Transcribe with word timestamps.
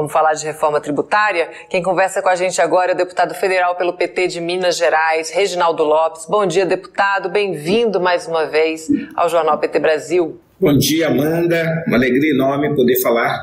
Vamos 0.00 0.14
falar 0.14 0.32
de 0.32 0.46
reforma 0.46 0.80
tributária? 0.80 1.50
Quem 1.68 1.82
conversa 1.82 2.22
com 2.22 2.30
a 2.30 2.34
gente 2.34 2.58
agora 2.58 2.92
é 2.92 2.94
o 2.94 2.96
deputado 2.96 3.34
federal 3.34 3.76
pelo 3.76 3.92
PT 3.92 4.28
de 4.28 4.40
Minas 4.40 4.78
Gerais, 4.78 5.28
Reginaldo 5.28 5.84
Lopes. 5.84 6.24
Bom 6.26 6.46
dia, 6.46 6.64
deputado. 6.64 7.28
Bem-vindo 7.28 8.00
mais 8.00 8.26
uma 8.26 8.46
vez 8.46 8.88
ao 9.14 9.28
Jornal 9.28 9.58
PT 9.58 9.78
Brasil. 9.78 10.40
Bom 10.58 10.74
dia, 10.74 11.08
Amanda. 11.08 11.84
Uma 11.86 11.98
alegria 11.98 12.32
enorme 12.32 12.74
poder 12.74 12.98
falar 13.02 13.38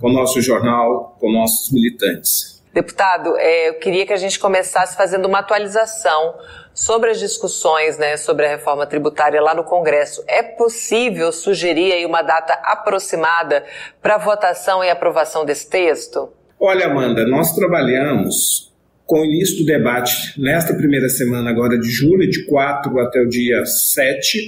com 0.00 0.08
o 0.08 0.12
nosso 0.14 0.40
jornal, 0.40 1.14
com 1.20 1.30
nossos 1.30 1.70
militantes. 1.70 2.57
Deputado, 2.78 3.36
é, 3.36 3.70
eu 3.70 3.74
queria 3.74 4.06
que 4.06 4.12
a 4.12 4.16
gente 4.16 4.38
começasse 4.38 4.96
fazendo 4.96 5.26
uma 5.26 5.40
atualização 5.40 6.36
sobre 6.72 7.10
as 7.10 7.18
discussões 7.18 7.98
né, 7.98 8.16
sobre 8.16 8.46
a 8.46 8.50
reforma 8.50 8.86
tributária 8.86 9.42
lá 9.42 9.52
no 9.52 9.64
Congresso. 9.64 10.22
É 10.28 10.44
possível 10.44 11.32
sugerir 11.32 11.90
aí 11.90 12.06
uma 12.06 12.22
data 12.22 12.52
aproximada 12.62 13.64
para 14.00 14.16
votação 14.16 14.84
e 14.84 14.90
aprovação 14.90 15.44
desse 15.44 15.68
texto? 15.68 16.32
Olha, 16.60 16.86
Amanda, 16.86 17.26
nós 17.26 17.52
trabalhamos 17.52 18.72
com 19.04 19.22
o 19.22 19.24
início 19.24 19.58
do 19.58 19.64
debate 19.64 20.40
nesta 20.40 20.72
primeira 20.72 21.08
semana 21.08 21.50
agora 21.50 21.76
de 21.80 21.90
julho, 21.90 22.30
de 22.30 22.46
4 22.46 22.96
até 23.00 23.20
o 23.20 23.28
dia 23.28 23.66
7, 23.66 24.38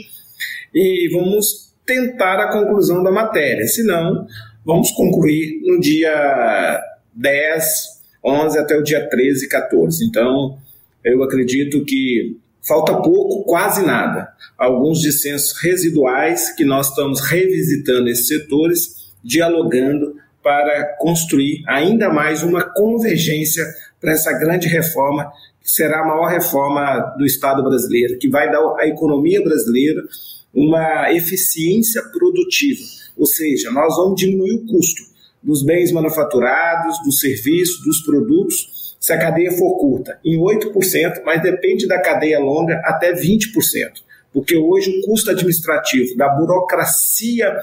e 0.72 1.08
vamos 1.12 1.74
tentar 1.84 2.38
a 2.38 2.52
conclusão 2.52 3.02
da 3.02 3.10
matéria. 3.10 3.66
Se 3.66 3.82
não, 3.82 4.24
vamos 4.64 4.92
concluir 4.92 5.62
no 5.64 5.80
dia 5.80 6.80
10, 7.12 7.99
11 8.24 8.58
até 8.58 8.76
o 8.76 8.82
dia 8.82 9.08
13, 9.08 9.48
14. 9.48 10.04
Então, 10.04 10.58
eu 11.04 11.22
acredito 11.22 11.84
que 11.84 12.36
falta 12.62 12.94
pouco, 13.00 13.44
quase 13.44 13.84
nada. 13.84 14.28
Alguns 14.58 15.00
dissensos 15.00 15.52
residuais 15.62 16.54
que 16.54 16.64
nós 16.64 16.88
estamos 16.88 17.20
revisitando 17.20 18.08
esses 18.08 18.28
setores, 18.28 19.10
dialogando 19.24 20.16
para 20.42 20.96
construir 20.98 21.62
ainda 21.66 22.10
mais 22.10 22.42
uma 22.42 22.62
convergência 22.62 23.64
para 24.00 24.12
essa 24.12 24.32
grande 24.32 24.68
reforma, 24.68 25.30
que 25.62 25.70
será 25.70 26.00
a 26.00 26.06
maior 26.06 26.26
reforma 26.26 27.14
do 27.18 27.24
Estado 27.24 27.62
brasileiro, 27.62 28.18
que 28.18 28.28
vai 28.28 28.50
dar 28.50 28.60
à 28.78 28.86
economia 28.86 29.42
brasileira 29.42 30.02
uma 30.54 31.12
eficiência 31.12 32.02
produtiva. 32.04 32.80
Ou 33.16 33.26
seja, 33.26 33.70
nós 33.70 33.94
vamos 33.96 34.18
diminuir 34.18 34.54
o 34.54 34.66
custo 34.66 35.10
dos 35.42 35.64
bens 35.64 35.92
manufaturados, 35.92 36.98
dos 37.04 37.20
serviços, 37.20 37.84
dos 37.84 38.02
produtos 38.02 38.80
se 39.00 39.14
a 39.14 39.18
cadeia 39.18 39.50
for 39.52 39.78
curta, 39.78 40.20
em 40.22 40.38
8%, 40.38 41.22
mas 41.24 41.42
depende 41.42 41.88
da 41.88 42.02
cadeia 42.02 42.38
longa 42.38 42.74
até 42.84 43.14
20% 43.14 44.09
porque 44.32 44.56
hoje 44.56 44.90
o 44.90 45.06
custo 45.06 45.30
administrativo 45.30 46.16
da 46.16 46.28
burocracia 46.28 47.56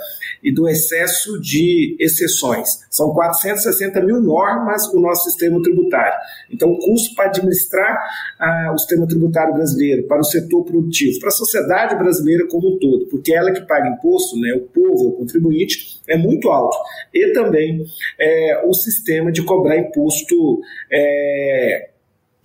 e 0.44 0.52
do 0.52 0.68
excesso 0.68 1.40
de 1.40 1.96
exceções 2.00 2.80
são 2.90 3.14
460 3.14 4.02
mil 4.02 4.22
normas 4.22 4.88
o 4.94 5.00
nosso 5.00 5.30
sistema 5.30 5.62
tributário. 5.62 6.18
Então, 6.52 6.70
o 6.70 6.78
custo 6.80 7.16
para 7.16 7.26
administrar 7.26 7.98
ah, 8.40 8.72
o 8.74 8.78
sistema 8.78 9.08
tributário 9.08 9.54
brasileiro, 9.54 10.08
para 10.08 10.20
o 10.20 10.24
setor 10.24 10.64
produtivo, 10.64 11.20
para 11.20 11.30
a 11.30 11.32
sociedade 11.32 11.96
brasileira 11.96 12.48
como 12.48 12.76
um 12.76 12.80
todo, 12.80 13.08
porque 13.08 13.34
ela 13.34 13.52
que 13.52 13.62
paga 13.62 13.90
imposto, 13.90 14.40
né, 14.40 14.54
o 14.54 14.62
povo, 14.62 15.10
o 15.10 15.12
contribuinte, 15.14 16.02
é 16.08 16.18
muito 16.18 16.50
alto. 16.50 16.78
E 17.14 17.34
também 17.34 17.84
é, 18.20 18.64
o 18.66 18.74
sistema 18.74 19.32
de 19.32 19.44
cobrar 19.44 19.78
imposto. 19.78 20.62
É, 20.92 21.90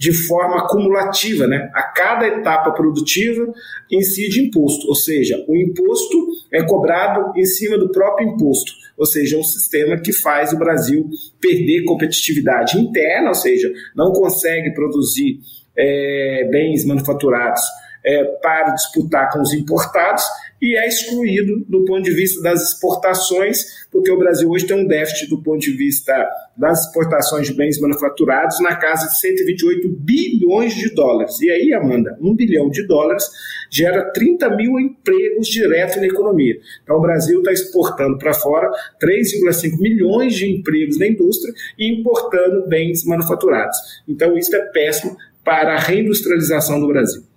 de 0.02 0.12
forma 0.12 0.64
acumulativa, 0.64 1.46
né? 1.46 1.70
A 1.72 1.84
cada 1.84 2.26
etapa 2.26 2.72
produtiva 2.72 3.54
incide 3.88 4.40
imposto, 4.40 4.88
ou 4.88 4.96
seja, 4.96 5.44
o 5.46 5.54
imposto 5.54 6.26
é 6.52 6.60
cobrado 6.64 7.38
em 7.38 7.44
cima 7.44 7.78
do 7.78 7.88
próprio 7.88 8.30
imposto, 8.30 8.72
ou 8.98 9.06
seja, 9.06 9.36
é 9.36 9.38
um 9.38 9.44
sistema 9.44 9.96
que 9.96 10.12
faz 10.12 10.52
o 10.52 10.58
Brasil 10.58 11.08
perder 11.40 11.84
competitividade 11.84 12.76
interna, 12.76 13.28
ou 13.28 13.34
seja, 13.36 13.72
não 13.94 14.10
consegue 14.10 14.74
produzir 14.74 15.38
é, 15.78 16.48
bens 16.50 16.84
manufaturados 16.84 17.62
é, 18.04 18.24
para 18.42 18.70
disputar 18.70 19.30
com 19.32 19.40
os 19.40 19.52
importados 19.52 20.24
e 20.62 20.76
é 20.76 20.86
excluído 20.86 21.64
do 21.68 21.84
ponto 21.84 22.02
de 22.02 22.12
vista 22.12 22.40
das 22.40 22.70
exportações, 22.70 23.84
porque 23.90 24.12
o 24.12 24.16
Brasil 24.16 24.48
hoje 24.48 24.64
tem 24.64 24.76
um 24.76 24.86
déficit 24.86 25.28
do 25.28 25.42
ponto 25.42 25.58
de 25.58 25.72
vista 25.72 26.24
das 26.56 26.86
exportações 26.86 27.48
de 27.48 27.54
bens 27.54 27.80
manufaturados 27.80 28.60
na 28.60 28.76
casa 28.76 29.08
de 29.08 29.18
128 29.18 29.88
bilhões 29.88 30.72
de 30.74 30.94
dólares. 30.94 31.40
E 31.40 31.50
aí, 31.50 31.74
Amanda, 31.74 32.16
um 32.20 32.32
bilhão 32.32 32.70
de 32.70 32.86
dólares 32.86 33.28
gera 33.72 34.12
30 34.12 34.50
mil 34.54 34.78
empregos 34.78 35.48
direto 35.48 35.98
na 35.98 36.06
economia. 36.06 36.54
Então, 36.84 36.96
o 36.96 37.00
Brasil 37.00 37.40
está 37.40 37.50
exportando 37.50 38.16
para 38.16 38.32
fora 38.32 38.70
3,5 39.02 39.80
milhões 39.80 40.34
de 40.34 40.48
empregos 40.48 40.96
na 40.96 41.08
indústria 41.08 41.52
e 41.76 41.92
importando 41.92 42.68
bens 42.68 43.04
manufaturados. 43.04 43.76
Então, 44.06 44.38
isso 44.38 44.54
é 44.54 44.60
péssimo 44.66 45.16
para 45.42 45.74
a 45.74 45.80
reindustrialização 45.80 46.78
do 46.78 46.86
Brasil. 46.86 47.31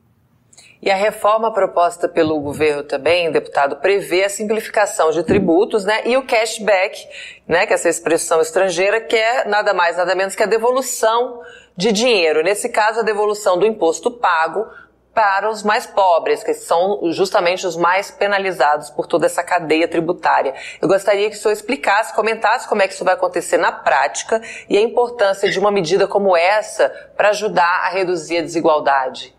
E 0.85 0.91
a 0.91 0.95
reforma 0.95 1.51
proposta 1.51 2.07
pelo 2.07 2.39
governo 2.39 2.83
também, 2.83 3.31
deputado, 3.31 3.77
prevê 3.77 4.23
a 4.23 4.29
simplificação 4.29 5.09
de 5.09 5.23
tributos, 5.23 5.83
né, 5.83 6.03
e 6.05 6.15
o 6.15 6.27
cashback, 6.27 7.07
né, 7.47 7.65
que 7.65 7.73
é 7.73 7.75
essa 7.75 7.89
expressão 7.89 8.39
estrangeira, 8.39 9.01
que 9.01 9.15
é 9.15 9.45
nada 9.45 9.73
mais, 9.73 9.97
nada 9.97 10.13
menos 10.13 10.35
que 10.35 10.43
a 10.43 10.45
devolução 10.45 11.41
de 11.75 11.91
dinheiro. 11.91 12.43
Nesse 12.43 12.69
caso, 12.69 12.99
a 12.99 13.03
devolução 13.03 13.57
do 13.57 13.65
imposto 13.65 14.11
pago 14.11 14.67
para 15.11 15.49
os 15.49 15.63
mais 15.63 15.87
pobres, 15.87 16.43
que 16.43 16.53
são 16.53 16.99
justamente 17.11 17.65
os 17.65 17.75
mais 17.75 18.11
penalizados 18.11 18.91
por 18.91 19.07
toda 19.07 19.25
essa 19.25 19.41
cadeia 19.41 19.87
tributária. 19.87 20.53
Eu 20.79 20.87
gostaria 20.87 21.31
que 21.31 21.35
o 21.35 21.39
senhor 21.39 21.53
explicasse, 21.53 22.13
comentasse 22.13 22.67
como 22.67 22.83
é 22.83 22.87
que 22.87 22.93
isso 22.93 23.03
vai 23.03 23.15
acontecer 23.15 23.57
na 23.57 23.71
prática 23.71 24.39
e 24.69 24.77
a 24.77 24.81
importância 24.81 25.49
de 25.49 25.57
uma 25.57 25.71
medida 25.71 26.07
como 26.07 26.37
essa 26.37 26.89
para 27.17 27.29
ajudar 27.29 27.87
a 27.87 27.89
reduzir 27.89 28.37
a 28.37 28.41
desigualdade. 28.41 29.34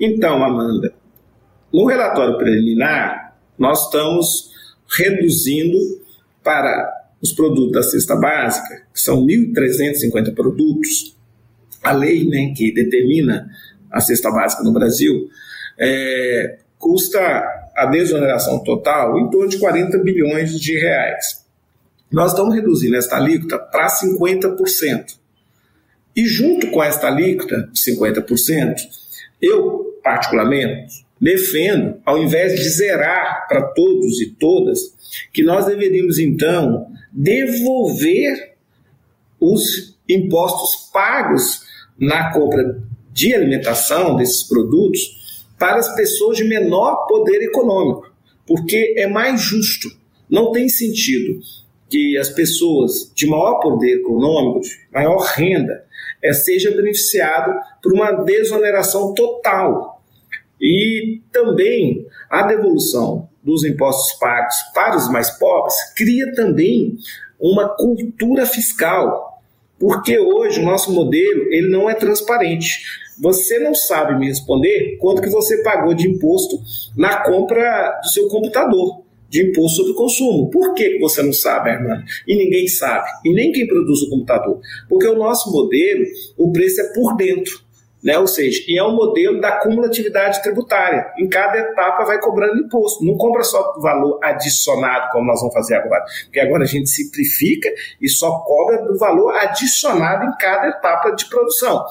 Então, 0.00 0.42
Amanda, 0.42 0.94
no 1.72 1.86
relatório 1.86 2.38
preliminar, 2.38 3.36
nós 3.58 3.86
estamos 3.86 4.50
reduzindo 4.88 5.78
para 6.42 7.02
os 7.22 7.32
produtos 7.32 7.72
da 7.72 7.82
cesta 7.82 8.16
básica, 8.16 8.82
que 8.92 9.00
são 9.00 9.24
1.350 9.24 10.34
produtos, 10.34 11.16
a 11.82 11.92
lei 11.92 12.28
né, 12.28 12.52
que 12.56 12.72
determina 12.72 13.48
a 13.90 14.00
cesta 14.00 14.30
básica 14.30 14.62
no 14.62 14.72
Brasil, 14.72 15.28
é, 15.78 16.58
custa 16.78 17.20
a 17.76 17.86
desoneração 17.86 18.62
total 18.62 19.18
em 19.18 19.30
torno 19.30 19.48
de 19.48 19.58
40 19.58 19.98
bilhões 19.98 20.58
de 20.60 20.78
reais. 20.78 21.46
Nós 22.10 22.32
estamos 22.32 22.54
reduzindo 22.54 22.96
esta 22.96 23.16
alíquota 23.16 23.58
para 23.58 23.86
50%. 23.86 25.16
E 26.14 26.26
junto 26.26 26.70
com 26.70 26.82
esta 26.82 27.06
alíquota 27.06 27.70
de 27.72 27.80
50%, 27.80 28.76
eu, 29.42 29.98
particularmente, 30.02 31.04
defendo, 31.20 32.00
ao 32.06 32.18
invés 32.18 32.54
de 32.54 32.68
zerar 32.68 33.46
para 33.48 33.62
todos 33.62 34.20
e 34.20 34.30
todas, 34.30 34.78
que 35.32 35.42
nós 35.42 35.66
deveríamos 35.66 36.18
então 36.18 36.86
devolver 37.12 38.54
os 39.40 39.98
impostos 40.08 40.90
pagos 40.92 41.60
na 41.98 42.32
compra 42.32 42.82
de 43.12 43.34
alimentação 43.34 44.16
desses 44.16 44.44
produtos 44.44 45.44
para 45.58 45.76
as 45.76 45.94
pessoas 45.94 46.36
de 46.36 46.44
menor 46.44 47.06
poder 47.06 47.42
econômico, 47.42 48.12
porque 48.46 48.94
é 48.96 49.06
mais 49.06 49.40
justo. 49.40 49.88
Não 50.28 50.50
tem 50.50 50.68
sentido 50.68 51.40
que 51.90 52.16
as 52.16 52.30
pessoas 52.30 53.12
de 53.14 53.26
maior 53.26 53.60
poder 53.60 53.98
econômico, 53.98 54.60
de 54.62 54.78
maior 54.92 55.18
renda, 55.18 55.84
é, 56.22 56.32
seja 56.32 56.70
beneficiado 56.70 57.58
por 57.82 57.92
uma 57.92 58.12
desoneração 58.12 59.12
total. 59.14 60.02
E 60.60 61.20
também 61.32 62.06
a 62.30 62.42
devolução 62.46 63.28
dos 63.42 63.64
impostos 63.64 64.12
pagos 64.18 64.54
para 64.72 64.96
os 64.96 65.10
mais 65.10 65.30
pobres 65.30 65.74
cria 65.96 66.32
também 66.32 66.96
uma 67.40 67.68
cultura 67.70 68.46
fiscal, 68.46 69.42
porque 69.78 70.18
hoje 70.18 70.60
o 70.60 70.64
nosso 70.64 70.92
modelo 70.92 71.52
ele 71.52 71.68
não 71.68 71.90
é 71.90 71.94
transparente. 71.94 73.02
Você 73.18 73.58
não 73.58 73.74
sabe 73.74 74.18
me 74.18 74.28
responder 74.28 74.96
quanto 75.00 75.20
que 75.20 75.28
você 75.28 75.62
pagou 75.62 75.92
de 75.92 76.08
imposto 76.08 76.60
na 76.96 77.24
compra 77.24 78.00
do 78.02 78.08
seu 78.08 78.28
computador 78.28 79.01
de 79.32 79.48
imposto 79.48 79.78
sobre 79.78 79.92
o 79.92 79.94
consumo. 79.96 80.50
Por 80.50 80.74
que 80.74 80.98
você 80.98 81.22
não 81.22 81.32
sabe, 81.32 81.70
Armando? 81.70 82.04
E 82.28 82.36
ninguém 82.36 82.68
sabe, 82.68 83.08
e 83.24 83.32
nem 83.32 83.50
quem 83.50 83.66
produz 83.66 84.02
o 84.02 84.10
computador. 84.10 84.60
Porque 84.88 85.08
o 85.08 85.16
nosso 85.16 85.50
modelo, 85.50 86.04
o 86.36 86.52
preço 86.52 86.82
é 86.82 86.92
por 86.92 87.16
dentro. 87.16 87.60
Né? 88.02 88.18
Ou 88.18 88.26
seja, 88.26 88.62
e 88.66 88.78
é 88.78 88.82
um 88.82 88.94
modelo 88.94 89.40
da 89.40 89.52
cumulatividade 89.52 90.42
tributária. 90.42 91.12
Em 91.16 91.28
cada 91.28 91.56
etapa 91.58 92.04
vai 92.04 92.18
cobrando 92.18 92.58
imposto. 92.58 93.04
Não 93.04 93.16
compra 93.16 93.44
só 93.44 93.74
valor 93.80 94.18
adicionado, 94.22 95.08
como 95.12 95.26
nós 95.26 95.40
vamos 95.40 95.54
fazer 95.54 95.76
agora. 95.76 96.04
Porque 96.24 96.40
agora 96.40 96.64
a 96.64 96.66
gente 96.66 96.90
simplifica 96.90 97.68
e 98.00 98.08
só 98.08 98.40
cobra 98.40 98.82
do 98.82 98.98
valor 98.98 99.34
adicionado 99.36 100.24
em 100.24 100.36
cada 100.36 100.68
etapa 100.68 101.10
de 101.12 101.26
produção. 101.26 101.84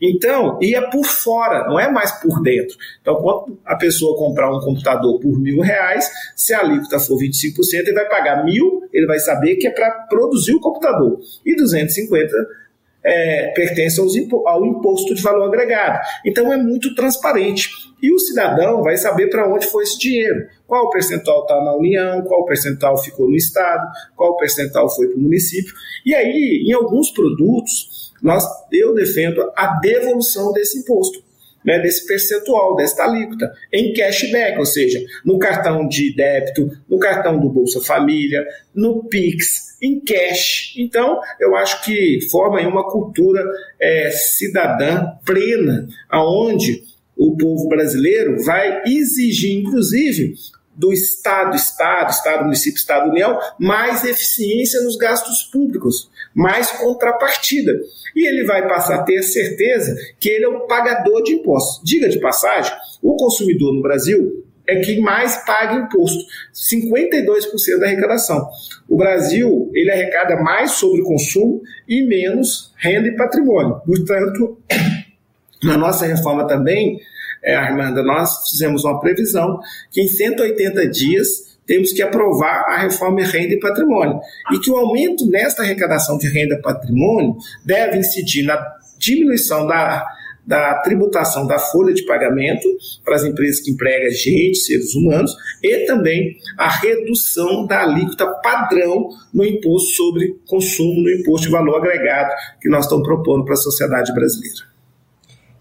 Então, 0.00 0.58
ia 0.62 0.88
por 0.88 1.04
fora, 1.04 1.66
não 1.66 1.80
é 1.80 1.90
mais 1.90 2.12
por 2.20 2.40
dentro. 2.42 2.76
Então, 3.00 3.16
quando 3.16 3.58
a 3.64 3.74
pessoa 3.74 4.16
comprar 4.16 4.50
um 4.54 4.60
computador 4.60 5.18
por 5.20 5.38
mil 5.38 5.60
reais, 5.60 6.08
se 6.36 6.54
a 6.54 6.60
alíquota 6.60 7.00
for 7.00 7.18
25%, 7.18 7.56
ele 7.72 7.92
vai 7.92 8.08
pagar 8.08 8.44
mil, 8.44 8.82
ele 8.92 9.06
vai 9.06 9.18
saber 9.18 9.56
que 9.56 9.66
é 9.66 9.70
para 9.70 9.90
produzir 10.08 10.54
o 10.54 10.60
computador. 10.60 11.18
E 11.44 11.56
250 11.56 12.65
é, 13.06 13.52
pertence 13.54 14.00
aos, 14.00 14.14
ao 14.46 14.66
imposto 14.66 15.14
de 15.14 15.22
valor 15.22 15.44
agregado. 15.44 16.00
Então 16.24 16.52
é 16.52 16.56
muito 16.56 16.94
transparente. 16.94 17.70
E 18.02 18.12
o 18.12 18.18
cidadão 18.18 18.82
vai 18.82 18.96
saber 18.96 19.30
para 19.30 19.48
onde 19.48 19.66
foi 19.66 19.84
esse 19.84 19.98
dinheiro. 19.98 20.46
Qual 20.66 20.90
percentual 20.90 21.42
está 21.42 21.54
na 21.62 21.74
União, 21.76 22.22
qual 22.22 22.44
percentual 22.44 22.98
ficou 22.98 23.28
no 23.28 23.36
Estado, 23.36 23.86
qual 24.16 24.36
percentual 24.36 24.90
foi 24.94 25.06
para 25.08 25.16
o 25.16 25.20
município. 25.20 25.72
E 26.04 26.14
aí, 26.14 26.64
em 26.66 26.72
alguns 26.72 27.10
produtos, 27.10 28.12
nós, 28.20 28.44
eu 28.72 28.92
defendo 28.94 29.50
a 29.56 29.78
devolução 29.78 30.52
desse 30.52 30.80
imposto 30.80 31.25
né, 31.66 31.80
desse 31.80 32.06
percentual, 32.06 32.76
desta 32.76 33.04
alíquota, 33.04 33.52
em 33.72 33.92
cashback, 33.92 34.58
ou 34.58 34.64
seja, 34.64 35.00
no 35.24 35.38
cartão 35.38 35.88
de 35.88 36.14
débito, 36.14 36.70
no 36.88 36.98
cartão 36.98 37.40
do 37.40 37.50
Bolsa 37.50 37.80
Família, 37.80 38.46
no 38.72 39.04
Pix, 39.04 39.76
em 39.82 40.00
cash. 40.00 40.74
Então, 40.78 41.20
eu 41.40 41.56
acho 41.56 41.84
que 41.84 42.20
forma 42.30 42.60
uma 42.60 42.88
cultura 42.88 43.44
é, 43.80 44.10
cidadã 44.10 45.12
plena, 45.24 45.88
aonde 46.08 46.84
o 47.16 47.36
povo 47.36 47.68
brasileiro 47.68 48.42
vai 48.44 48.82
exigir, 48.86 49.58
inclusive, 49.58 50.34
do 50.76 50.92
Estado, 50.92 51.56
Estado, 51.56 52.10
Estado, 52.10 52.44
município, 52.44 52.78
Estado, 52.78 53.08
União, 53.08 53.38
mais 53.58 54.04
eficiência 54.04 54.80
nos 54.82 54.96
gastos 54.96 55.42
públicos, 55.44 56.10
mais 56.34 56.70
contrapartida. 56.72 57.72
E 58.14 58.26
ele 58.26 58.44
vai 58.44 58.68
passar 58.68 58.96
a 58.96 59.02
ter 59.02 59.22
certeza 59.22 59.96
que 60.20 60.28
ele 60.28 60.44
é 60.44 60.48
um 60.48 60.66
pagador 60.66 61.22
de 61.22 61.32
impostos. 61.32 61.82
Diga 61.82 62.08
de 62.08 62.20
passagem, 62.20 62.72
o 63.02 63.16
consumidor 63.16 63.72
no 63.72 63.82
Brasil 63.82 64.44
é 64.68 64.80
quem 64.80 65.00
mais 65.00 65.36
paga 65.44 65.74
imposto, 65.74 66.24
52% 66.52 67.78
da 67.78 67.86
arrecadação. 67.86 68.48
O 68.88 68.96
Brasil, 68.96 69.70
ele 69.74 69.90
arrecada 69.90 70.36
mais 70.36 70.72
sobre 70.72 71.02
consumo 71.02 71.62
e 71.88 72.02
menos 72.02 72.72
renda 72.76 73.08
e 73.08 73.16
patrimônio. 73.16 73.80
Portanto, 73.86 74.58
na 75.62 75.76
nossa 75.76 76.04
reforma 76.04 76.46
também, 76.46 77.00
é, 77.42 77.54
Armanda, 77.54 78.02
nós 78.02 78.48
fizemos 78.50 78.84
uma 78.84 79.00
previsão 79.00 79.60
que 79.90 80.00
em 80.00 80.08
180 80.08 80.88
dias 80.88 81.56
temos 81.66 81.92
que 81.92 82.00
aprovar 82.00 82.64
a 82.68 82.78
reforma 82.78 83.22
renda 83.24 83.54
e 83.54 83.60
patrimônio. 83.60 84.20
E 84.52 84.58
que 84.58 84.70
o 84.70 84.76
aumento 84.76 85.28
nesta 85.28 85.62
arrecadação 85.62 86.16
de 86.16 86.28
renda 86.28 86.54
e 86.54 86.62
patrimônio 86.62 87.36
deve 87.64 87.98
incidir 87.98 88.44
na 88.44 88.56
diminuição 88.98 89.66
da, 89.66 90.06
da 90.46 90.74
tributação 90.82 91.46
da 91.46 91.58
folha 91.58 91.92
de 91.92 92.04
pagamento 92.06 92.68
para 93.04 93.16
as 93.16 93.24
empresas 93.24 93.60
que 93.60 93.72
empregam 93.72 94.10
gente, 94.10 94.58
seres 94.58 94.94
humanos, 94.94 95.34
e 95.62 95.84
também 95.86 96.36
a 96.56 96.68
redução 96.68 97.66
da 97.66 97.82
alíquota 97.82 98.26
padrão 98.42 99.08
no 99.34 99.44
imposto 99.44 99.90
sobre 99.90 100.36
consumo, 100.46 101.02
no 101.02 101.10
imposto 101.10 101.46
de 101.46 101.52
valor 101.52 101.78
agregado 101.78 102.32
que 102.60 102.68
nós 102.68 102.84
estamos 102.84 103.06
propondo 103.06 103.44
para 103.44 103.54
a 103.54 103.58
sociedade 103.58 104.14
brasileira. 104.14 104.75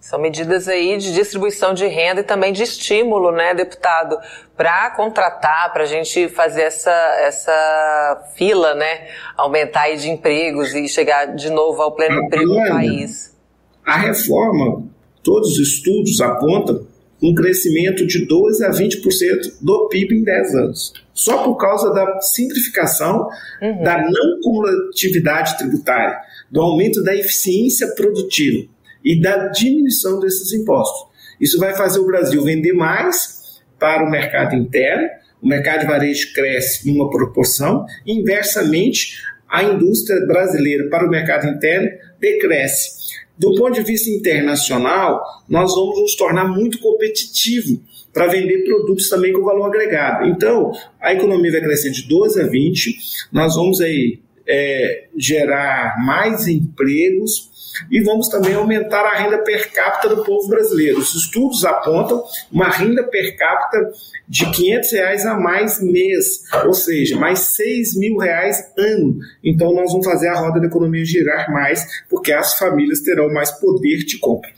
São 0.06 0.20
medidas 0.20 0.68
aí 0.68 0.96
de 1.00 1.12
distribuição 1.16 1.74
de 1.74 1.88
renda 1.88 2.22
e 2.22 2.24
também 2.24 2.54
de 2.54 2.62
estímulo, 2.62 3.32
né, 3.32 3.56
deputado, 3.56 4.16
para 4.56 4.92
contratar, 4.92 5.74
para 5.74 5.82
a 5.82 5.88
gente 5.88 6.30
fazer 6.30 6.62
essa, 6.62 6.92
essa 7.22 8.24
fila, 8.38 8.76
né, 8.76 9.08
aumentar 9.36 9.82
aí 9.82 9.98
de 9.98 10.08
empregos 10.12 10.76
e 10.76 10.88
chegar 10.88 11.36
de 11.36 11.50
novo 11.50 11.82
ao 11.82 11.92
pleno 11.92 12.22
emprego 12.22 12.54
no 12.54 12.68
país. 12.68 13.36
A 13.84 13.98
reforma, 13.98 14.84
todos 15.24 15.58
os 15.58 15.70
estudos 15.70 16.22
apontam 16.22 16.86
um 17.20 17.34
crescimento 17.34 18.06
de 18.06 18.28
12 18.28 18.64
a 18.64 18.70
20% 18.70 19.56
do 19.60 19.88
PIB 19.88 20.20
em 20.20 20.24
10 20.24 20.56
anos. 20.56 20.94
Só 21.16 21.42
por 21.42 21.56
causa 21.56 21.92
da 21.92 22.22
simplificação 22.22 23.28
uhum. 23.60 23.82
da 23.82 23.98
não 24.04 24.40
cumulatividade 24.44 25.58
tributária, 25.58 26.20
do 26.52 26.62
aumento 26.62 27.04
da 27.04 27.16
eficiência 27.16 27.88
produtiva 27.96 28.75
e 29.06 29.22
da 29.22 29.50
diminuição 29.50 30.20
desses 30.20 30.52
impostos. 30.52 31.08
Isso 31.40 31.60
vai 31.60 31.76
fazer 31.76 32.00
o 32.00 32.08
Brasil 32.08 32.44
vender 32.44 32.74
mais 32.74 33.62
para 33.80 34.04
o 34.04 34.10
mercado 34.10 34.56
interno, 34.56 35.08
o 35.42 35.48
mercado 35.48 35.82
de 35.82 35.86
varejo 35.86 36.34
cresce 36.34 36.90
em 36.90 36.96
uma 36.96 37.10
proporção, 37.10 37.86
inversamente, 38.06 39.22
a 39.48 39.64
indústria 39.64 40.26
brasileira 40.26 40.90
para 40.90 41.06
o 41.06 41.10
mercado 41.10 41.48
interno 41.48 41.90
decresce. 42.20 43.14
Do 43.38 43.54
ponto 43.54 43.74
de 43.74 43.84
vista 43.84 44.10
internacional, 44.10 45.22
nós 45.48 45.76
vamos 45.76 46.00
nos 46.00 46.16
tornar 46.16 46.48
muito 46.48 46.80
competitivo 46.80 47.82
para 48.14 48.28
vender 48.28 48.64
produtos 48.64 49.10
também 49.10 49.34
com 49.34 49.44
valor 49.44 49.66
agregado. 49.66 50.26
Então, 50.26 50.72
a 51.02 51.14
economia 51.14 51.52
vai 51.52 51.62
crescer 51.62 51.92
de 51.92 52.08
12 52.08 52.42
a 52.42 52.48
20, 52.48 52.98
nós 53.32 53.56
vamos 53.56 53.82
aí 53.82 54.20
é, 54.48 55.08
gerar 55.16 55.96
mais 56.04 56.48
empregos, 56.48 57.54
e 57.92 58.02
vamos 58.02 58.30
também 58.30 58.54
aumentar 58.54 59.04
a 59.04 59.16
renda 59.16 59.40
per 59.40 59.72
capita 59.72 60.08
do 60.14 60.24
povo 60.24 60.48
brasileiro. 60.48 61.00
Os 61.00 61.14
estudos 61.14 61.66
apontam 61.66 62.24
uma 62.52 62.70
renda 62.70 63.04
per 63.04 63.36
capita 63.38 63.92
de 64.28 64.50
500 64.50 64.92
reais 64.92 65.26
a 65.26 65.38
mais 65.38 65.82
mês, 65.82 66.44
ou 66.66 66.74
seja, 66.74 67.18
mais 67.18 67.40
6 67.40 67.98
mil 67.98 68.18
reais 68.18 68.72
ano. 68.78 69.18
Então 69.44 69.74
nós 69.74 69.92
vamos 69.92 70.06
fazer 70.06 70.30
a 70.30 70.40
roda 70.40 70.60
da 70.60 70.68
economia 70.68 71.04
girar 71.06 71.52
mais, 71.52 71.86
porque 72.10 72.32
as 72.32 72.58
famílias 72.58 73.02
terão 73.02 73.32
mais 73.34 73.52
poder 73.52 73.98
de 74.06 74.18
compra. 74.20 74.52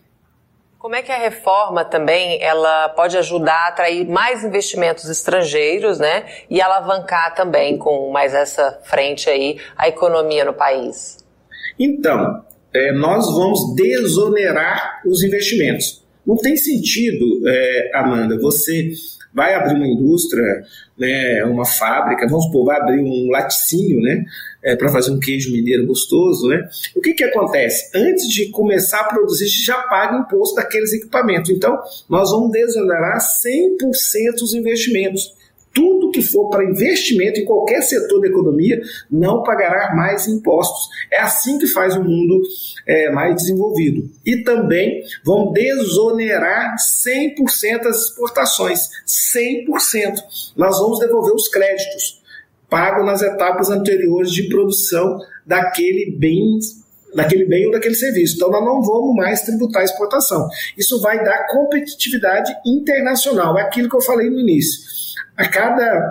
Como 0.88 0.96
é 0.96 1.02
que 1.02 1.12
a 1.12 1.18
reforma 1.18 1.84
também 1.84 2.42
ela 2.42 2.88
pode 2.88 3.18
ajudar 3.18 3.66
a 3.66 3.68
atrair 3.68 4.08
mais 4.08 4.42
investimentos 4.46 5.10
estrangeiros, 5.10 6.00
né, 6.00 6.24
e 6.50 6.62
alavancar 6.62 7.36
também 7.36 7.78
com 7.78 8.10
mais 8.10 8.34
essa 8.34 8.80
frente 8.86 9.30
aí 9.30 9.58
a 9.76 9.90
economia 9.90 10.46
no 10.46 10.54
país? 10.54 11.18
Então, 11.78 12.42
é, 12.74 12.94
nós 12.94 13.26
vamos 13.34 13.76
desonerar 13.76 15.02
os 15.06 15.22
investimentos. 15.24 16.06
Não 16.26 16.38
tem 16.38 16.56
sentido, 16.56 17.46
é, 17.46 17.92
Amanda, 17.94 18.40
você 18.40 18.90
vai 19.38 19.54
abrir 19.54 19.76
uma 19.76 19.88
indústria, 19.88 20.64
né, 20.98 21.46
uma 21.46 21.64
fábrica, 21.64 22.28
vamos 22.28 22.46
supor, 22.46 22.66
vai 22.66 22.82
abrir 22.82 23.00
um 23.00 23.30
laticínio, 23.30 24.02
né, 24.02 24.26
é, 24.64 24.76
para 24.76 24.90
fazer 24.90 25.12
um 25.12 25.20
queijo 25.20 25.52
mineiro 25.52 25.86
gostoso, 25.86 26.48
né? 26.48 26.68
O 26.96 27.00
que 27.00 27.14
que 27.14 27.24
acontece? 27.24 27.96
Antes 27.96 28.28
de 28.30 28.50
começar 28.50 29.02
a 29.02 29.04
produzir, 29.04 29.48
já 29.48 29.78
paga 29.84 30.18
imposto 30.18 30.56
daqueles 30.56 30.92
equipamentos. 30.92 31.52
Então, 31.52 31.78
nós 32.10 32.32
vamos 32.32 32.52
desonerar 32.52 33.20
100% 33.20 34.42
os 34.42 34.56
investimentos 34.56 35.32
tudo 35.78 36.10
que 36.10 36.24
for 36.24 36.50
para 36.50 36.66
investimento 36.66 37.40
em 37.40 37.46
qualquer 37.46 37.84
setor 37.84 38.20
da 38.20 38.28
economia 38.28 38.82
não 39.12 39.44
pagará 39.44 39.94
mais 39.96 40.28
impostos. 40.28 40.90
É 41.12 41.22
assim 41.22 41.60
que 41.60 41.68
faz 41.68 41.96
o 41.96 42.04
mundo 42.04 42.42
é, 42.88 43.12
mais 43.12 43.36
desenvolvido. 43.36 44.10
E 44.26 44.38
também 44.38 45.04
vão 45.24 45.52
desonerar 45.54 46.76
100% 46.78 47.86
as 47.86 48.06
exportações. 48.06 48.90
100%. 49.06 50.16
Nós 50.56 50.80
vamos 50.80 50.98
devolver 50.98 51.36
os 51.36 51.48
créditos 51.48 52.24
pagos 52.68 53.06
nas 53.06 53.22
etapas 53.22 53.70
anteriores 53.70 54.32
de 54.32 54.50
produção 54.50 55.20
daquele 55.46 56.18
bem 56.18 56.58
daquele 57.16 57.46
bem 57.46 57.66
ou 57.68 57.72
daquele 57.72 57.96
serviço. 57.96 58.36
Então, 58.36 58.52
nós 58.52 58.64
não 58.64 58.82
vamos 58.82 59.16
mais 59.16 59.42
tributar 59.42 59.82
a 59.82 59.86
exportação. 59.86 60.48
Isso 60.78 61.00
vai 61.02 61.24
dar 61.24 61.48
competitividade 61.48 62.54
internacional. 62.66 63.58
É 63.58 63.62
aquilo 63.62 63.90
que 63.90 63.96
eu 63.96 64.02
falei 64.02 64.30
no 64.30 64.40
início 64.40 64.98
a 65.38 65.48
cada 65.48 66.10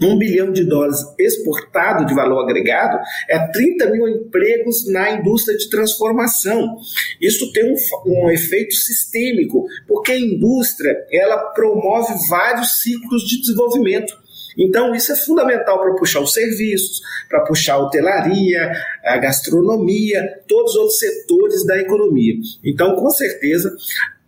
um 0.00 0.18
bilhão 0.18 0.52
de 0.52 0.64
dólares 0.64 1.04
exportado 1.18 2.06
de 2.06 2.14
valor 2.14 2.42
agregado 2.42 2.98
é 3.28 3.38
30 3.48 3.90
mil 3.90 4.08
empregos 4.08 4.88
na 4.88 5.12
indústria 5.12 5.56
de 5.56 5.68
transformação. 5.68 6.76
Isso 7.20 7.52
tem 7.52 7.72
um, 7.72 7.76
um, 8.06 8.30
efeito 8.30 8.74
sistêmico, 8.74 9.66
porque 9.86 10.12
a 10.12 10.18
indústria 10.18 10.96
ela 11.12 11.36
promove 11.52 12.14
vários 12.28 12.80
ciclos 12.82 13.22
de 13.22 13.40
desenvolvimento. 13.40 14.22
Então, 14.56 14.94
isso 14.94 15.12
é 15.12 15.16
fundamental 15.16 15.80
para 15.80 15.94
puxar 15.94 16.20
os 16.20 16.34
serviços, 16.34 17.00
para 17.28 17.40
puxar 17.40 17.74
a 17.74 17.78
hotelaria, 17.78 18.72
a 19.02 19.16
gastronomia, 19.16 20.42
todos 20.46 20.72
os 20.72 20.76
outros 20.76 20.98
setores 20.98 21.64
da 21.64 21.78
economia. 21.78 22.34
Então, 22.62 22.94
com 22.96 23.08
certeza, 23.08 23.74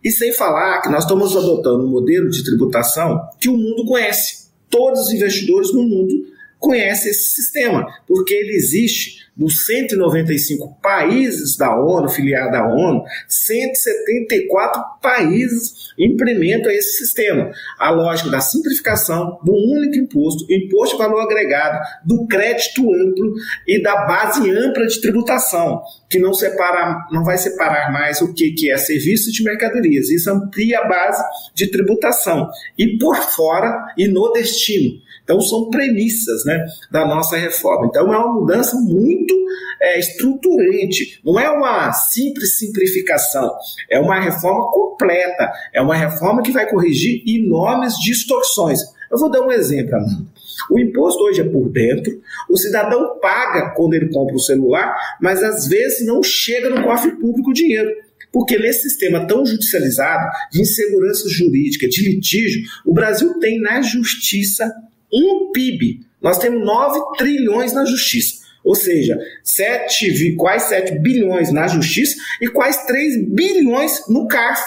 e 0.05 0.11
sem 0.11 0.31
falar 0.31 0.81
que 0.81 0.89
nós 0.89 1.03
estamos 1.03 1.35
adotando 1.35 1.83
um 1.83 1.89
modelo 1.89 2.29
de 2.29 2.43
tributação 2.43 3.19
que 3.41 3.49
o 3.49 3.57
mundo 3.57 3.83
conhece. 3.85 4.45
Todos 4.69 5.07
os 5.07 5.11
investidores 5.11 5.73
no 5.73 5.81
mundo 5.81 6.13
conhece 6.59 7.09
esse 7.09 7.35
sistema, 7.35 7.85
porque 8.07 8.33
ele 8.33 8.55
existe 8.55 9.25
dos 9.35 9.65
195 9.65 10.77
países 10.81 11.57
da 11.57 11.77
ONU, 11.77 12.07
filiados 12.07 12.57
à 12.57 12.65
ONU, 12.65 13.03
174 13.27 14.81
países 15.01 15.93
implementam 15.99 16.71
esse 16.71 16.97
sistema. 16.97 17.51
A 17.77 17.89
lógica 17.89 18.29
da 18.29 18.39
simplificação, 18.39 19.39
do 19.43 19.53
único 19.53 19.97
imposto, 19.97 20.45
imposto 20.49 20.95
de 20.95 21.03
valor 21.03 21.21
agregado, 21.21 21.79
do 22.05 22.25
crédito 22.27 22.81
amplo 22.93 23.33
e 23.67 23.81
da 23.81 24.05
base 24.05 24.49
ampla 24.49 24.87
de 24.87 25.01
tributação, 25.01 25.81
que 26.09 26.17
não, 26.17 26.33
separa, 26.33 27.05
não 27.11 27.23
vai 27.23 27.37
separar 27.37 27.91
mais 27.91 28.21
o 28.21 28.33
que, 28.33 28.51
que 28.51 28.71
é 28.71 28.77
serviço 28.77 29.31
de 29.31 29.43
mercadorias. 29.43 30.09
Isso 30.09 30.29
amplia 30.31 30.79
a 30.79 30.87
base 30.87 31.21
de 31.53 31.67
tributação. 31.67 32.49
E 32.77 32.97
por 32.97 33.17
fora 33.17 33.93
e 33.97 34.07
no 34.07 34.31
destino. 34.31 35.01
Então, 35.23 35.41
são 35.41 35.69
premissas 35.71 36.44
né, 36.45 36.65
da 36.91 37.05
nossa 37.05 37.35
reforma. 37.35 37.87
Então, 37.87 38.13
é 38.13 38.17
uma 38.17 38.33
mudança 38.33 38.77
muito 38.77 39.33
é, 39.81 39.99
estruturante, 39.99 41.19
não 41.23 41.39
é 41.39 41.49
uma 41.49 41.91
simples 41.91 42.57
simplificação, 42.57 43.51
é 43.89 43.99
uma 43.99 44.19
reforma 44.19 44.71
completa, 44.71 45.51
é 45.73 45.81
uma 45.81 45.95
reforma 45.95 46.41
que 46.41 46.51
vai 46.51 46.69
corrigir 46.69 47.23
enormes 47.27 47.95
distorções. 47.95 48.79
Eu 49.11 49.17
vou 49.17 49.29
dar 49.29 49.41
um 49.41 49.51
exemplo, 49.51 49.95
Amanda. 49.95 50.35
O 50.69 50.79
imposto 50.79 51.23
hoje 51.23 51.41
é 51.41 51.43
por 51.43 51.69
dentro, 51.69 52.21
o 52.49 52.57
cidadão 52.57 53.19
paga 53.19 53.71
quando 53.75 53.93
ele 53.93 54.09
compra 54.09 54.35
o 54.35 54.39
celular, 54.39 54.95
mas 55.21 55.43
às 55.43 55.67
vezes 55.67 56.05
não 56.05 56.23
chega 56.23 56.69
no 56.69 56.83
cofre 56.83 57.11
público 57.11 57.51
o 57.51 57.53
dinheiro. 57.53 57.89
Porque 58.31 58.57
nesse 58.57 58.89
sistema 58.89 59.25
tão 59.25 59.45
judicializado, 59.45 60.29
de 60.51 60.61
insegurança 60.61 61.29
jurídica, 61.29 61.87
de 61.87 62.09
litígio, 62.09 62.63
o 62.85 62.93
Brasil 62.93 63.39
tem 63.39 63.61
na 63.61 63.81
justiça 63.81 64.73
um 65.13 65.51
PIB. 65.51 66.01
Nós 66.25 66.39
temos 66.39 66.65
9 66.65 67.17
trilhões 67.19 67.71
na 67.71 67.85
justiça. 67.85 68.43
Ou 68.63 68.73
seja, 68.73 69.15
7, 69.43 70.35
quase 70.35 70.69
7 70.69 70.97
bilhões 70.97 71.51
na 71.51 71.67
justiça 71.67 72.15
e 72.41 72.47
quase 72.47 72.87
3 72.87 73.29
bilhões 73.29 74.07
no 74.07 74.27
CARF, 74.27 74.63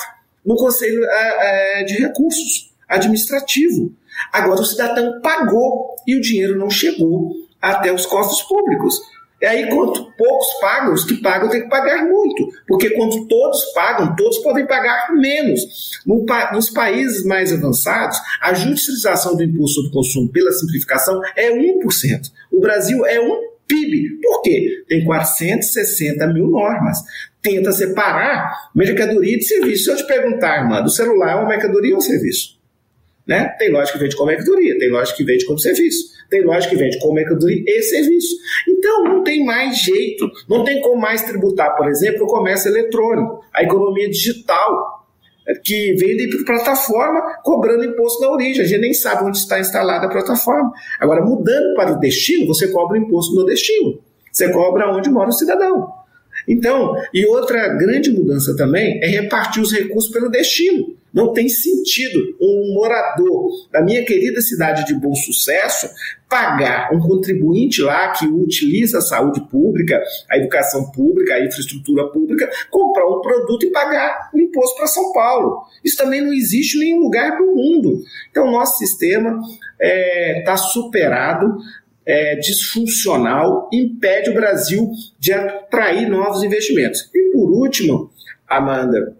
no 0.47 0.55
Conselho 0.55 1.05
é, 1.05 1.81
é, 1.81 1.83
de 1.83 1.95
Recursos 1.95 2.73
Administrativo. 2.89 3.93
Agora 4.33 4.61
o 4.61 4.65
cidadão 4.65 5.21
pagou 5.21 5.97
e 6.07 6.15
o 6.15 6.21
dinheiro 6.21 6.57
não 6.57 6.71
chegou 6.71 7.33
até 7.61 7.93
os 7.93 8.07
cofres 8.07 8.41
públicos. 8.43 9.01
E 9.41 9.47
aí, 9.47 9.69
quanto 9.69 10.13
poucos 10.17 10.61
pagam, 10.61 10.93
os 10.93 11.05
que 11.05 11.15
pagam 11.19 11.49
têm 11.49 11.63
que 11.63 11.69
pagar 11.69 12.05
muito. 12.05 12.53
Porque 12.67 12.91
quando 12.91 13.27
todos 13.29 13.73
pagam, 13.73 14.17
todos 14.17 14.39
podem 14.39 14.67
pagar 14.67 15.15
menos. 15.15 16.01
No, 16.05 16.25
nos 16.53 16.71
países 16.71 17.25
mais 17.25 17.53
avançados, 17.53 18.19
a 18.41 18.53
judicialização 18.53 19.37
do 19.37 19.45
imposto 19.45 19.77
sobre 19.77 19.93
consumo 19.93 20.29
pela 20.31 20.51
simplificação 20.51 21.21
é 21.37 21.53
1%. 21.53 22.33
O 22.51 22.61
Brasil 22.61 23.07
é 23.07 23.21
um 23.21 23.49
PIB. 23.69 24.21
Por 24.21 24.43
quê? 24.43 24.85
Tem 24.89 25.05
460 25.05 26.27
mil 26.33 26.49
normas. 26.49 26.99
Tenta 27.41 27.71
separar 27.71 28.71
mercadoria 28.75 29.39
de 29.39 29.45
serviço. 29.45 29.85
Se 29.85 29.91
eu 29.91 29.97
te 29.97 30.07
perguntar, 30.07 30.63
irmã, 30.63 30.83
do 30.83 30.91
celular 30.91 31.33
é 31.33 31.35
uma 31.37 31.49
mercadoria 31.49 31.93
ou 31.93 31.99
um 31.99 32.01
serviço? 32.01 32.59
Né? 33.25 33.55
Tem 33.59 33.71
loja 33.71 33.93
que 33.93 33.99
vende 33.99 34.17
como 34.17 34.29
mercadoria, 34.29 34.79
tem 34.79 34.91
loja 34.91 35.15
que 35.15 35.23
vende 35.23 35.45
como 35.45 35.59
serviço, 35.59 36.15
tem 36.29 36.45
loja 36.45 36.69
que 36.69 36.77
vende 36.77 36.99
como 36.99 37.15
mercadoria 37.15 37.63
e 37.67 37.83
serviço. 37.83 38.37
Então 38.69 39.05
não 39.05 39.25
tem 39.25 39.45
mais 39.45 39.79
jeito, 39.79 40.31
não 40.49 40.65
tem 40.65 40.81
como 40.81 41.01
mais 41.01 41.23
tributar, 41.23 41.77
por 41.77 41.89
exemplo, 41.89 42.25
o 42.25 42.27
comércio 42.27 42.71
eletrônico, 42.71 43.41
a 43.55 43.63
economia 43.63 44.09
digital, 44.09 44.99
que 45.65 45.95
vende 45.95 46.29
por 46.29 46.45
plataforma 46.45 47.39
cobrando 47.43 47.85
imposto 47.85 48.21
da 48.21 48.31
origem. 48.31 48.63
A 48.63 48.67
gente 48.67 48.81
nem 48.81 48.93
sabe 48.93 49.25
onde 49.25 49.39
está 49.39 49.59
instalada 49.59 50.07
a 50.07 50.11
plataforma. 50.11 50.71
Agora, 51.01 51.25
mudando 51.25 51.75
para 51.75 51.93
o 51.93 51.99
destino, 51.99 52.47
você 52.47 52.69
cobra 52.69 52.99
o 52.99 53.03
imposto 53.03 53.35
no 53.35 53.47
destino. 53.47 53.99
Você 54.31 54.53
cobra 54.53 54.95
onde 54.95 55.09
mora 55.09 55.31
o 55.31 55.33
cidadão. 55.33 55.98
Então, 56.49 56.95
e 57.13 57.27
outra 57.27 57.69
grande 57.77 58.11
mudança 58.11 58.57
também 58.57 58.99
é 59.03 59.07
repartir 59.07 59.63
os 59.63 59.73
recursos 59.73 60.11
pelo 60.11 60.31
destino. 60.31 60.97
Não 61.13 61.33
tem 61.33 61.49
sentido 61.49 62.37
um 62.41 62.75
morador 62.75 63.51
da 63.73 63.83
minha 63.83 64.05
querida 64.05 64.41
cidade 64.41 64.85
de 64.85 64.95
Bom 64.95 65.15
Sucesso 65.15 65.89
pagar 66.29 66.95
um 66.95 67.01
contribuinte 67.01 67.81
lá 67.81 68.13
que 68.13 68.27
utiliza 68.27 68.99
a 68.99 69.03
saúde 69.03 69.41
pública, 69.51 70.03
a 70.31 70.37
educação 70.37 70.91
pública, 70.91 71.35
a 71.35 71.45
infraestrutura 71.45 72.07
pública, 72.09 72.49
comprar 72.71 73.07
um 73.07 73.23
produto 73.23 73.65
e 73.65 73.71
pagar 73.71 74.31
o 74.35 74.39
imposto 74.39 74.77
para 74.77 74.87
São 74.87 75.13
Paulo. 75.13 75.63
Isso 75.83 75.97
também 75.97 76.21
não 76.21 76.33
existe 76.33 76.77
em 76.77 76.81
nenhum 76.81 77.01
lugar 77.01 77.39
do 77.39 77.47
mundo. 77.47 78.03
Então, 78.31 78.51
nosso 78.51 78.77
sistema 78.77 79.41
está 79.41 79.67
é, 79.81 80.43
tá 80.45 80.57
superado 80.57 81.57
é, 82.09 82.37
disfuncional 82.37 83.69
impede 83.71 84.31
o 84.31 84.35
Brasil 84.35 84.91
de 85.19 85.31
atrair 85.31 86.09
novos 86.09 86.43
investimentos. 86.43 87.11
E 87.15 87.31
por 87.33 87.51
último, 87.51 88.11
Amanda, 88.49 89.15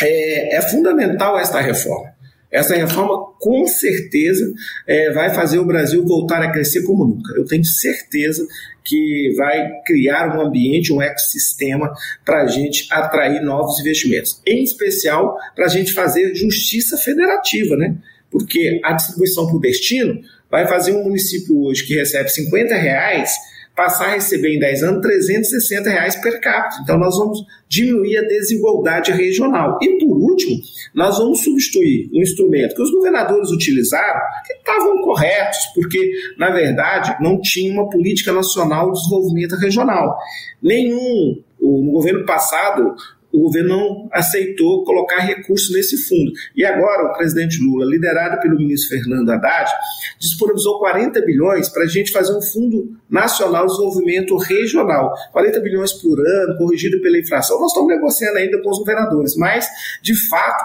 é, 0.00 0.56
é 0.56 0.62
fundamental 0.62 1.36
esta 1.36 1.60
reforma. 1.60 2.12
Essa 2.48 2.76
reforma, 2.76 3.32
com 3.40 3.66
certeza, 3.66 4.52
é, 4.86 5.10
vai 5.12 5.34
fazer 5.34 5.58
o 5.58 5.64
Brasil 5.64 6.06
voltar 6.06 6.42
a 6.42 6.52
crescer 6.52 6.82
como 6.82 7.06
nunca. 7.06 7.32
Eu 7.34 7.46
tenho 7.46 7.64
certeza 7.64 8.46
que 8.84 9.32
vai 9.36 9.70
criar 9.86 10.36
um 10.36 10.42
ambiente, 10.42 10.92
um 10.92 11.00
ecossistema 11.00 11.90
para 12.24 12.42
a 12.42 12.46
gente 12.46 12.86
atrair 12.92 13.42
novos 13.42 13.80
investimentos. 13.80 14.40
Em 14.46 14.62
especial, 14.62 15.36
para 15.56 15.64
a 15.64 15.68
gente 15.68 15.92
fazer 15.92 16.34
justiça 16.34 16.96
federativa, 16.98 17.74
né? 17.74 17.96
Porque 18.30 18.80
a 18.84 18.92
distribuição 18.92 19.46
por 19.46 19.58
destino 19.58 20.20
vai 20.52 20.68
fazer 20.68 20.92
um 20.92 21.04
município 21.04 21.64
hoje 21.64 21.86
que 21.86 21.94
recebe 21.94 22.28
50 22.28 22.74
reais 22.74 23.32
passar 23.74 24.08
a 24.08 24.12
receber 24.12 24.54
em 24.54 24.58
10 24.58 24.82
anos 24.82 25.00
360 25.00 25.88
reais 25.88 26.16
per 26.16 26.38
capita. 26.42 26.82
Então 26.82 26.98
nós 26.98 27.16
vamos 27.16 27.38
diminuir 27.66 28.18
a 28.18 28.28
desigualdade 28.28 29.10
regional. 29.12 29.78
E 29.80 29.98
por 29.98 30.14
último, 30.14 30.60
nós 30.94 31.16
vamos 31.16 31.42
substituir 31.42 32.10
um 32.12 32.20
instrumento 32.20 32.74
que 32.74 32.82
os 32.82 32.90
governadores 32.90 33.50
utilizaram, 33.50 34.20
que 34.46 34.52
estavam 34.52 35.00
corretos, 35.00 35.58
porque 35.74 36.12
na 36.36 36.50
verdade 36.50 37.16
não 37.22 37.40
tinha 37.40 37.72
uma 37.72 37.88
política 37.88 38.30
nacional 38.30 38.92
de 38.92 38.98
desenvolvimento 38.98 39.56
regional. 39.56 40.18
Nenhum, 40.62 41.42
no 41.58 41.92
governo 41.92 42.26
passado, 42.26 42.94
o 43.32 43.40
governo 43.40 43.68
não 43.68 44.08
aceitou 44.12 44.84
colocar 44.84 45.20
recursos 45.20 45.72
nesse 45.72 45.96
fundo. 46.06 46.32
E 46.54 46.64
agora 46.64 47.06
o 47.06 47.12
presidente 47.16 47.62
Lula, 47.62 47.86
liderado 47.86 48.40
pelo 48.40 48.56
ministro 48.56 48.98
Fernando 48.98 49.30
Haddad, 49.30 49.70
disponibilizou 50.18 50.78
40 50.78 51.20
bilhões 51.22 51.68
para 51.68 51.84
a 51.84 51.86
gente 51.86 52.12
fazer 52.12 52.36
um 52.36 52.42
fundo 52.42 52.94
nacional 53.08 53.66
de 53.66 53.72
desenvolvimento 53.72 54.36
regional. 54.36 55.12
40 55.32 55.60
bilhões 55.60 55.92
por 55.92 56.18
ano, 56.18 56.58
corrigido 56.58 57.00
pela 57.00 57.18
inflação. 57.18 57.58
Nós 57.58 57.70
estamos 57.70 57.88
negociando 57.88 58.38
ainda 58.38 58.60
com 58.60 58.70
os 58.70 58.78
governadores, 58.78 59.36
mas, 59.36 59.66
de 60.02 60.14
fato, 60.28 60.64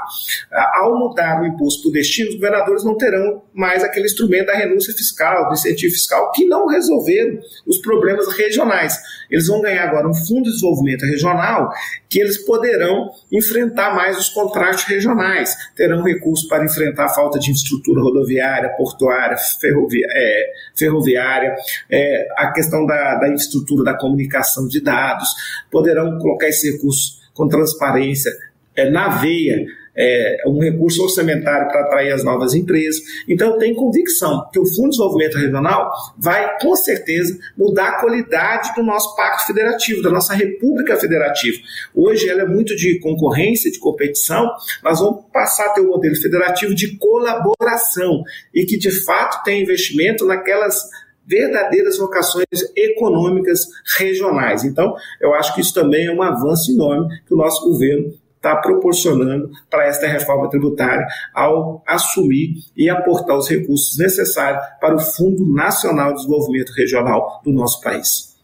ao 0.76 0.98
mudar 0.98 1.42
o 1.42 1.46
imposto 1.48 1.84
por 1.84 1.92
destino, 1.92 2.30
os 2.30 2.36
governadores 2.36 2.84
não 2.84 2.98
terão 2.98 3.42
mais 3.54 3.84
aquele 3.84 4.06
instrumento 4.06 4.48
da 4.48 4.56
renúncia 4.56 4.94
fiscal, 4.94 5.48
do 5.48 5.54
incentivo 5.54 5.94
fiscal, 5.94 6.32
que 6.32 6.46
não 6.46 6.68
resolveram 6.68 7.40
os 7.66 7.78
problemas 7.80 8.28
regionais. 8.34 8.98
Eles 9.30 9.48
vão 9.48 9.62
ganhar 9.62 9.88
agora 9.88 10.08
um 10.08 10.14
fundo 10.14 10.44
de 10.44 10.52
desenvolvimento 10.52 11.06
regional 11.06 11.70
que 12.10 12.20
eles 12.20 12.38
poderão 12.46 13.12
enfrentar 13.32 13.96
mais 13.96 14.18
os 14.18 14.30
contratos 14.30 14.84
regionais, 14.84 15.56
terão 15.76 16.04
recursos 16.04 16.48
para 16.48 16.66
enfrentar 16.66 17.06
a 17.06 17.10
falta 17.10 17.40
de 17.40 17.52
infraestrutura 17.52 18.02
rodoviária, 18.02 18.70
portuária, 18.78 19.36
é, 19.36 20.52
ferroviária, 20.76 21.56
é, 21.90 22.28
a 22.38 22.52
questão 22.52 22.86
da, 22.86 23.16
da 23.16 23.28
infraestrutura 23.28 23.84
da 23.84 23.98
comunicação 23.98 24.68
de 24.68 24.82
dados, 24.82 25.30
poderão 25.72 26.18
colocar 26.20 26.48
esses 26.48 26.74
recursos 26.74 27.22
com 27.34 27.48
transparência 27.48 28.32
é, 28.76 28.90
na 28.90 29.10
veia 29.10 29.66
é, 29.98 30.44
um 30.46 30.60
recurso 30.60 31.02
orçamentário 31.02 31.68
para 31.68 31.82
atrair 31.82 32.12
as 32.12 32.24
novas 32.24 32.54
empresas. 32.54 33.02
Então, 33.28 33.52
eu 33.52 33.58
tenho 33.58 33.76
convicção 33.76 34.48
que 34.52 34.60
o 34.60 34.66
Fundo 34.66 34.90
de 34.90 34.98
Desenvolvimento 34.98 35.38
Regional 35.38 35.92
vai, 36.18 36.58
com 36.60 36.76
certeza, 36.76 37.38
mudar 37.58 37.90
a 37.90 38.00
qualidade 38.00 38.76
do 38.76 38.84
nosso 38.84 39.16
pacto 39.16 39.48
federativo, 39.48 40.04
da 40.04 40.12
nossa 40.12 40.34
República 40.34 40.96
Federativa. 40.98 41.58
Hoje, 41.96 42.30
ela 42.30 42.44
é 42.44 42.48
muito 42.48 42.76
de 42.76 43.00
concorrência, 43.00 43.72
de 43.72 43.80
competição, 43.80 44.48
nós 44.84 45.00
vamos 45.00 45.26
passar 45.34 45.68
a 45.68 45.70
ter 45.70 45.82
um 45.82 45.88
modelo 45.88 46.16
federativo 46.16 46.76
de 46.76 46.98
colaboração 46.98 48.24
e 48.54 48.66
que, 48.66 48.78
de 48.78 48.92
fato, 49.04 49.44
tem 49.44 49.64
investimento 49.64 50.26
naquelas 50.26 50.84
verdadeiras 51.26 51.98
vocações 51.98 52.46
econômicas 52.76 53.66
regionais. 53.98 54.64
Então, 54.64 54.96
eu 55.20 55.34
acho 55.34 55.54
que 55.54 55.62
isso 55.62 55.74
também 55.74 56.06
é 56.06 56.12
um 56.12 56.22
avanço 56.22 56.72
enorme 56.72 57.10
que 57.28 57.34
o 57.34 57.38
nosso 57.38 57.68
governo 57.70 58.14
está 58.38 58.56
proporcionando 58.56 59.50
para 59.70 59.88
esta 59.88 60.08
reforma 60.08 60.50
tributária 60.50 61.06
ao 61.34 61.84
assumir 61.86 62.56
e 62.76 62.90
aportar 62.90 63.38
os 63.38 63.50
recursos 63.50 63.98
necessários 63.98 64.64
para 64.80 64.96
o 64.96 65.00
Fundo 65.00 65.46
Nacional 65.54 66.10
de 66.10 66.18
Desenvolvimento 66.18 66.72
Regional 66.72 67.42
do 67.44 67.52
nosso 67.52 67.82
país. 67.82 68.37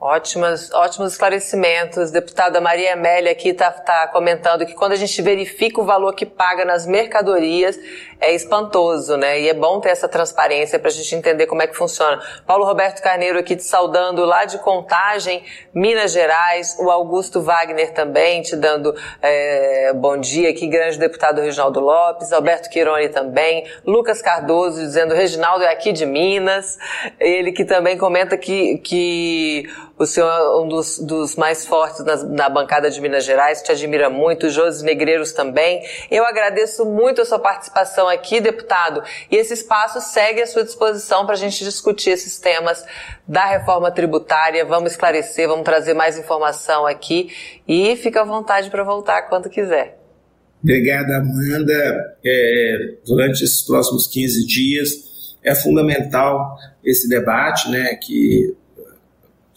Ótimas, 0.00 0.72
ótimos 0.72 1.10
esclarecimentos. 1.10 2.12
Deputada 2.12 2.60
Maria 2.60 2.92
Amélia 2.92 3.32
aqui 3.32 3.48
está 3.48 3.72
tá 3.72 4.06
comentando 4.06 4.64
que 4.64 4.72
quando 4.72 4.92
a 4.92 4.96
gente 4.96 5.20
verifica 5.20 5.80
o 5.80 5.84
valor 5.84 6.14
que 6.14 6.24
paga 6.24 6.64
nas 6.64 6.86
mercadorias, 6.86 7.76
é 8.20 8.32
espantoso, 8.32 9.16
né? 9.16 9.40
E 9.40 9.48
é 9.48 9.54
bom 9.54 9.80
ter 9.80 9.88
essa 9.88 10.08
transparência 10.08 10.78
para 10.78 10.88
a 10.88 10.92
gente 10.92 11.12
entender 11.16 11.46
como 11.46 11.62
é 11.62 11.66
que 11.66 11.74
funciona. 11.74 12.22
Paulo 12.46 12.64
Roberto 12.64 13.02
Carneiro 13.02 13.40
aqui 13.40 13.56
te 13.56 13.64
saudando 13.64 14.24
lá 14.24 14.44
de 14.44 14.58
Contagem, 14.58 15.42
Minas 15.74 16.12
Gerais. 16.12 16.76
O 16.78 16.90
Augusto 16.92 17.40
Wagner 17.40 17.92
também 17.92 18.40
te 18.42 18.54
dando 18.54 18.94
é, 19.20 19.92
bom 19.94 20.16
dia 20.16 20.50
aqui, 20.50 20.68
grande 20.68 20.96
deputado 20.96 21.40
Reginaldo 21.40 21.80
Lopes. 21.80 22.32
Alberto 22.32 22.70
Quironi 22.70 23.08
também. 23.08 23.66
Lucas 23.84 24.22
Cardoso 24.22 24.78
dizendo 24.78 25.12
Reginaldo 25.12 25.64
é 25.64 25.72
aqui 25.72 25.90
de 25.90 26.06
Minas. 26.06 26.78
Ele 27.18 27.50
que 27.50 27.64
também 27.64 27.98
comenta 27.98 28.36
que, 28.36 28.78
que 28.78 29.68
o 29.98 30.06
senhor 30.06 30.28
é 30.28 30.60
um 30.60 30.68
dos, 30.68 30.98
dos 30.98 31.34
mais 31.34 31.66
fortes 31.66 32.04
na, 32.04 32.16
na, 32.24 32.48
bancada 32.48 32.88
de 32.90 33.00
Minas 33.00 33.24
Gerais, 33.24 33.60
te 33.62 33.72
admira 33.72 34.08
muito, 34.08 34.48
Josi 34.48 34.84
Negreiros 34.84 35.32
também. 35.32 35.82
Eu 36.10 36.24
agradeço 36.24 36.84
muito 36.84 37.20
a 37.20 37.24
sua 37.24 37.38
participação 37.38 38.08
aqui, 38.08 38.40
deputado, 38.40 39.02
e 39.30 39.36
esse 39.36 39.54
espaço 39.54 40.00
segue 40.00 40.40
à 40.40 40.46
sua 40.46 40.62
disposição 40.62 41.26
para 41.26 41.34
a 41.34 41.38
gente 41.38 41.64
discutir 41.64 42.10
esses 42.10 42.38
temas 42.38 42.84
da 43.26 43.44
reforma 43.44 43.90
tributária. 43.90 44.64
Vamos 44.64 44.92
esclarecer, 44.92 45.48
vamos 45.48 45.64
trazer 45.64 45.94
mais 45.94 46.16
informação 46.16 46.86
aqui 46.86 47.32
e 47.66 47.96
fica 47.96 48.20
à 48.20 48.24
vontade 48.24 48.70
para 48.70 48.84
voltar 48.84 49.22
quando 49.22 49.50
quiser. 49.50 49.98
Obrigado, 50.62 51.10
Amanda. 51.10 52.16
É, 52.24 52.94
durante 53.04 53.42
esses 53.42 53.62
próximos 53.62 54.06
15 54.06 54.46
dias 54.46 54.90
é 55.42 55.54
fundamental 55.54 56.56
esse 56.84 57.08
debate, 57.08 57.70
né, 57.70 57.94
que 57.94 58.54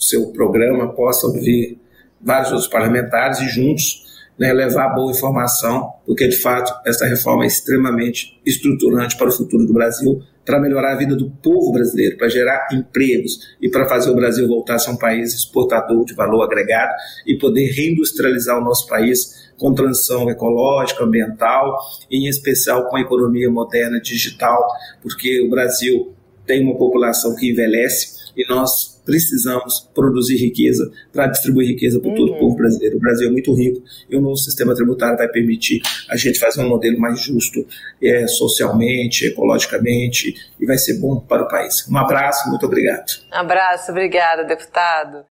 seu 0.02 0.32
programa 0.32 0.94
possa 0.94 1.28
ouvir 1.28 1.80
vários 2.20 2.52
outros 2.52 2.70
parlamentares 2.70 3.40
e 3.40 3.48
juntos 3.50 4.12
né, 4.42 4.52
levar 4.54 4.90
boa 4.90 5.12
informação, 5.12 5.94
porque 6.04 6.28
de 6.28 6.36
fato 6.36 6.74
essa 6.84 7.06
reforma 7.06 7.44
é 7.44 7.48
extremamente 7.48 8.42
estruturante 8.44 9.16
para 9.16 9.30
o 9.30 9.32
futuro 9.32 9.68
do 9.68 9.74
Brasil, 9.74 10.20
para 10.44 10.60
melhorar 10.60 10.94
a 10.94 10.98
vida 10.98 11.16
do 11.16 11.30
povo 11.30 11.72
brasileiro, 11.72 12.18
para 12.18 12.28
gerar 12.28 12.68
empregos 12.74 13.56
e 13.62 13.70
para 13.70 13.88
fazer 13.88 14.10
o 14.10 14.16
Brasil 14.16 14.48
voltar 14.48 14.76
a 14.76 14.80
ser 14.80 14.90
um 14.90 14.98
país 14.98 15.36
exportador 15.36 16.04
de 16.06 16.16
valor 16.16 16.42
agregado 16.42 16.92
e 17.28 17.38
poder 17.38 17.68
reindustrializar 17.72 18.58
o 18.58 18.64
nosso 18.64 18.88
país 18.88 19.52
com 19.60 19.76
transição 19.76 20.28
ecológica, 20.28 21.04
ambiental, 21.04 21.78
em 22.10 22.28
especial 22.28 22.90
com 22.90 22.98
a 22.98 23.02
economia 23.02 23.50
moderna 23.52 24.02
digital, 24.02 24.68
porque 25.04 25.40
o 25.42 25.50
Brasil 25.52 26.14
tem 26.48 26.64
uma 26.64 26.76
população 26.76 27.36
que 27.36 27.52
envelhece 27.52 28.32
e 28.36 28.44
nós 28.50 28.91
precisamos 29.06 29.90
produzir 29.94 30.38
riqueza 30.38 30.92
para 31.12 31.28
distribuir 31.28 31.68
riqueza 31.70 32.00
para 32.00 32.14
todo 32.14 32.32
uhum. 32.32 32.38
o 32.38 32.40
povo 32.40 32.56
brasileiro. 32.56 32.98
O 32.98 33.00
Brasil 33.00 33.28
é 33.28 33.32
muito 33.32 33.54
rico 33.54 33.82
e 34.10 34.16
o 34.16 34.22
novo 34.22 34.38
sistema 34.38 34.76
tributário 34.76 35.18
vai 35.18 35.28
permitir 35.28 35.82
a 36.10 36.16
gente 36.16 36.40
fazer 36.40 36.62
um 36.62 36.70
modelo 36.70 37.00
mais 37.00 37.22
justo 37.22 37.66
é, 38.02 38.28
socialmente, 38.28 39.26
ecologicamente 39.26 40.36
e 40.60 40.66
vai 40.66 40.78
ser 40.78 41.00
bom 41.00 41.20
para 41.20 41.44
o 41.44 41.48
país. 41.48 41.88
Um 41.90 41.98
abraço, 41.98 42.50
muito 42.50 42.66
obrigado. 42.66 43.22
Um 43.32 43.38
abraço, 43.38 43.92
obrigada, 43.92 44.44
deputado. 44.44 45.26